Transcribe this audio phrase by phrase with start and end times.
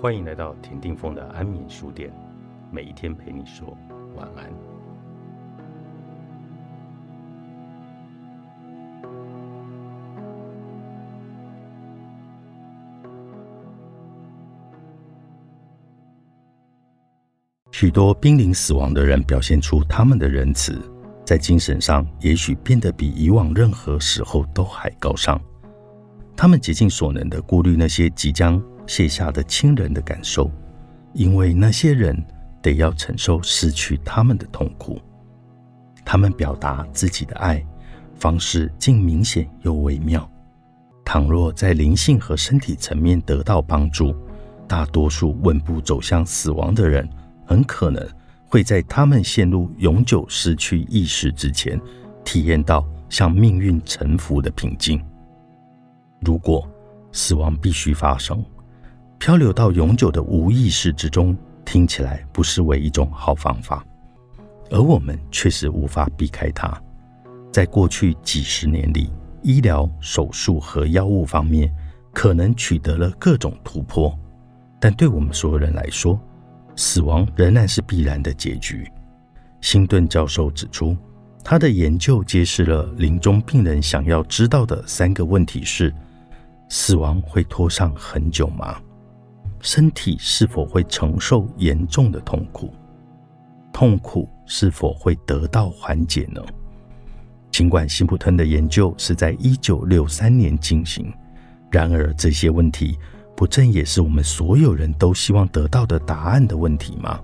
[0.00, 2.10] 欢迎来到田定峰的安眠书店，
[2.70, 3.76] 每一天陪你说
[4.16, 4.50] 晚安。
[17.70, 20.80] 许多濒临死亡的人表现出他们的仁慈，
[21.26, 25.38] 在精神上也许变得比以往任何时候都还高尚。
[26.34, 28.58] 他们竭尽所能的顾虑那些即将
[28.90, 30.50] 卸下的亲人的感受，
[31.12, 32.20] 因为那些人
[32.60, 35.00] 得要承受失去他们的痛苦。
[36.04, 37.64] 他们表达自己的爱
[38.16, 40.28] 方式竟明显又微妙。
[41.04, 44.12] 倘若在灵性和身体层面得到帮助，
[44.66, 47.08] 大多数稳步走向死亡的人。
[47.46, 48.04] 很可能
[48.48, 51.80] 会在他们陷入永久失去意识之前，
[52.24, 55.00] 体验到向命运臣服的平静。
[56.22, 56.68] 如果
[57.12, 58.44] 死亡必须发生，
[59.20, 63.84] 漂流到永久的无意识之中，听起来不失为一种好方法。
[64.70, 66.82] 而我们确实无法避开它。
[67.52, 69.12] 在过去几十年里，
[69.42, 71.70] 医疗、手术和药物方面
[72.14, 74.18] 可能取得了各种突破，
[74.80, 76.18] 但对我们所有人来说，
[76.74, 78.90] 死亡仍然是必然的结局。
[79.60, 80.96] 辛顿教授指出，
[81.44, 85.92] 他的研究揭示了临终病人想要知道的三个问题是：
[86.70, 88.80] 死亡会拖上很久吗？
[89.60, 92.72] 身体是否会承受严重的痛苦？
[93.72, 96.42] 痛苦是否会得到缓解呢？
[97.50, 101.12] 尽管辛普顿的研究是在一九六三年进行，
[101.70, 102.98] 然而这些问题。
[103.36, 107.18] 不正也是我们所有人都希望得到的答案的问题吗？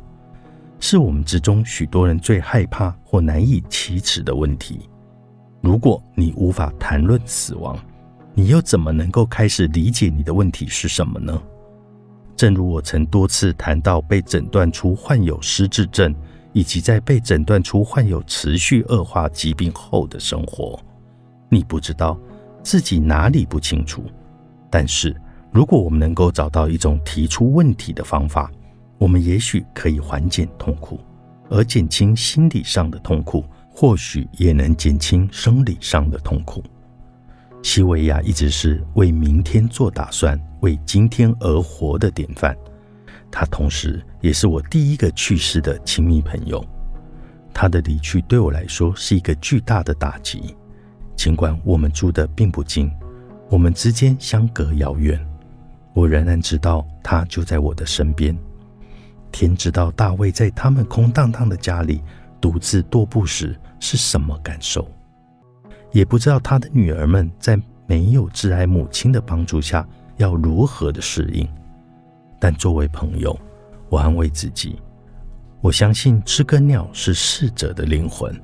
[0.81, 4.89] 是我们之中许多人最害怕或难以启齿的问题。
[5.61, 7.79] 如果你无法谈论死亡，
[8.33, 11.39] 你又怎么能够开始理解你的问题是什么呢？
[12.37, 16.15] 正如我曾多次谈到被诊断出患有失智症，
[16.53, 20.79] 以及在被诊断出患有持续恶化疾病后的生活，
[21.49, 22.19] 你不知道
[22.63, 24.05] 自己哪里不清楚，
[24.71, 25.17] 但是。
[25.53, 28.51] 如果我们能够找到一种提出问题的方法，
[28.99, 31.01] 我们也许可以缓解痛苦，
[31.49, 36.63] 而减轻心理上的痛苦，或许也能减轻生理上的痛苦。
[37.67, 42.57] 西维亚一直是为明天做打算、为今天而活的典范。
[43.29, 46.65] 他同时也是我第一个去世的亲密朋友。
[47.53, 50.57] 他的离去对我来说是一个巨大的打击，
[51.17, 52.89] 尽管我们住的并不近，
[53.51, 55.21] 我们之间相隔遥远。
[55.93, 58.39] 我仍然知道他就在我的身边。
[59.33, 62.01] 天知道大卫在他们空荡荡的家里
[62.41, 64.89] 独自踱步时是什么感受，
[65.97, 71.49] 也不知道他的女儿们在没有挚爱母亲的帮助下要如何的适应。
[72.39, 73.35] 但作为朋友，
[73.89, 74.79] 我安慰自己，
[75.63, 78.39] 我相信知更鸟是逝者的灵魂。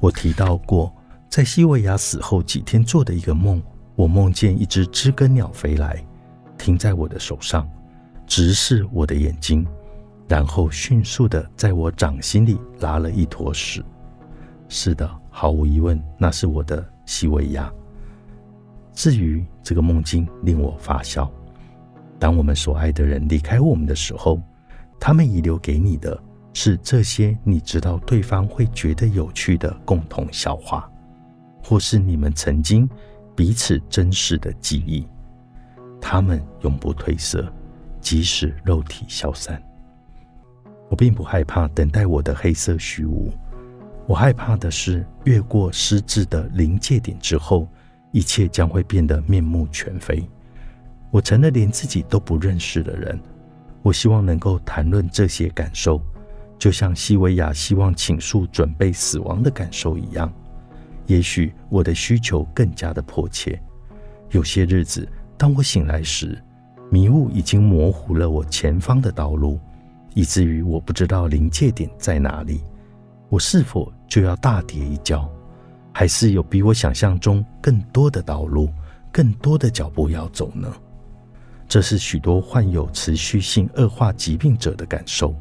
[0.00, 0.90] 我提到过，
[1.28, 3.62] 在西维亚死后几天做的一个梦，
[3.94, 6.02] 我梦见一只知更鸟飞来。
[6.56, 7.68] 停在我的手上，
[8.26, 9.66] 直视我的眼睛，
[10.26, 13.84] 然后迅速的在我掌心里拉了一坨屎。
[14.70, 17.72] 是的，毫无疑问，那是我的西维亚。
[18.92, 21.28] 至于这个梦境令我发笑。
[22.18, 24.40] 当我们所爱的人离开我们的时候，
[25.00, 26.22] 他们遗留给你的
[26.52, 30.88] 是这些你知道对方会觉得有趣的共同笑话，
[31.64, 32.88] 或是你们曾经
[33.34, 35.04] 彼此珍视的记忆。
[36.00, 37.50] 他们永不褪色，
[38.00, 39.60] 即使肉体消散。
[40.90, 43.32] 我并不害怕等待我的黑色虚无，
[44.06, 47.68] 我害怕的是越过失智的临界点之后，
[48.10, 50.28] 一切将会变得面目全非。
[51.10, 53.18] 我成了连自己都不认识的人。
[53.82, 56.00] 我希望能够谈论这些感受，
[56.58, 60.32] 就像西维亚希望倾诉准备死亡的感受一样。
[61.06, 63.60] 也许我的需求更加的迫切。
[64.30, 65.08] 有些日子。
[65.38, 66.40] 当我醒来时，
[66.88, 69.58] 迷雾已经模糊了我前方的道路，
[70.14, 72.60] 以至于我不知道临界点在哪里。
[73.32, 75.26] 我是否就要大跌一跤，
[75.90, 78.68] 还是有比我想象中更多的道路、
[79.10, 80.70] 更多的脚步要走呢？
[81.66, 85.34] 这是许多患有持续性恶化疾病者的感受。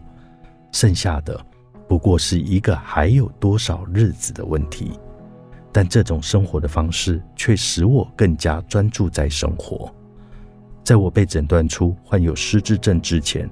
[0.72, 1.38] 剩下的
[1.86, 4.98] 不过是一个还有多少日子的问题。
[5.70, 9.94] 但这种生活的方式却使我更加专注在生活。
[10.82, 13.50] 在我被诊断出患有失智症之前，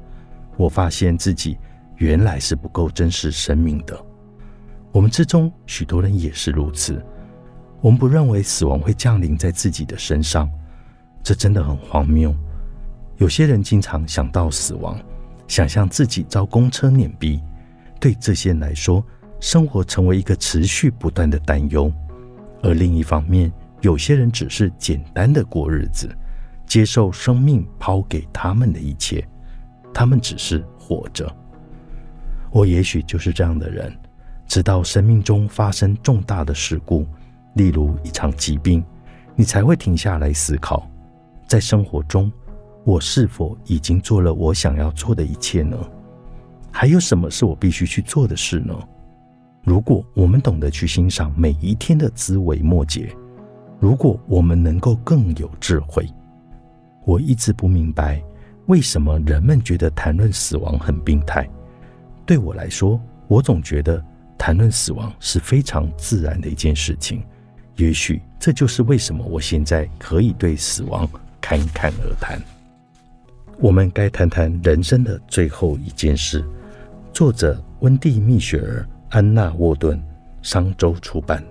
[0.56, 1.57] 我发现自己
[1.97, 4.06] 原来是不够珍视生命的。
[4.91, 7.03] 我们之中许多人也是如此。
[7.81, 10.50] 我们不认为死亡会降临在自己的身上，
[11.24, 12.36] 这真的很荒谬。
[13.18, 15.00] 有些人经常想到死亡，
[15.47, 17.39] 想象自己遭公车碾毙。
[18.00, 19.06] 对这些人来说，
[19.39, 21.91] 生活成为一个持续不断的担忧；
[22.62, 23.51] 而另一方面，
[23.81, 26.09] 有些人只是简单的过日子，
[26.65, 29.25] 接受生命抛给他们的一切，
[29.94, 31.30] 他们只是活着。
[32.51, 33.94] 我也许就是这样的人，
[34.50, 37.06] 直到生命中发生重大的事故，
[37.54, 38.84] 例如一场疾病，
[39.36, 40.90] 你才会停下来思考，
[41.48, 42.30] 在生活中。
[42.84, 45.78] 我是否已经做了我想要做的一切呢？
[46.72, 48.74] 还有什么是我必须去做的事呢？
[49.63, 53.13] 如果我们懂得去欣赏每一天的滋味末节，
[53.80, 56.10] 如果我们能够更有智慧，
[57.06, 58.19] 我一直不明白
[58.66, 61.48] 为什么人们觉得谈论死亡很病态。
[62.25, 64.04] 对我来说，我总觉得
[64.39, 67.21] 谈论死亡是非常自然的一件事情。
[67.75, 71.07] 也许这就是为什么我现在可以对死亡
[71.39, 72.41] 侃侃而谈。
[73.57, 76.44] 我们该谈谈人生的最后一件事。
[77.13, 80.01] 作者温蒂·蜜雪儿、安娜·沃顿，
[80.41, 81.44] 商周出版。